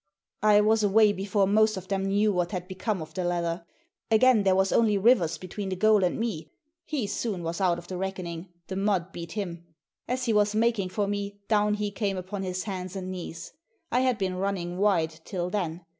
I 0.41 0.61
was 0.61 0.81
away 0.81 1.13
before 1.13 1.45
most 1.45 1.77
of 1.77 1.87
them 1.87 2.05
knew 2.05 2.33
what 2.33 2.53
had 2.53 2.67
become 2.67 3.03
of 3.03 3.13
the 3.13 3.23
leather. 3.23 3.67
Again 4.09 4.41
there 4.41 4.55
was 4.55 4.71
only 4.71 4.97
Rivers 4.97 5.37
between 5.37 5.69
the 5.69 5.75
goal 5.75 6.03
and 6.03 6.19
me. 6.19 6.49
He 6.85 7.05
soon 7.05 7.43
was 7.43 7.61
out 7.61 7.77
of 7.77 7.87
the 7.87 7.97
reckoning. 7.97 8.49
The 8.65 8.77
mud 8.77 9.11
beat 9.11 9.33
him. 9.33 9.63
As 10.07 10.25
he 10.25 10.33
was 10.33 10.55
making 10.55 10.89
for 10.89 11.05
me 11.07 11.37
down 11.47 11.75
he 11.75 11.91
came 11.91 12.17
upon 12.17 12.41
his 12.41 12.63
hands 12.63 12.95
and 12.95 13.11
knees. 13.11 13.53
I 13.91 13.99
had 13.99 14.17
been 14.17 14.37
running 14.37 14.79
wide 14.79 15.19
till 15.23 15.51
then. 15.51 15.85